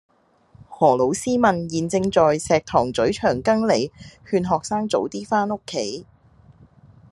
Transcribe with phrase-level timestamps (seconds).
[0.67, 3.91] 何老師問現正在石塘咀長庚里
[4.25, 6.07] 勸學生早啲返屋企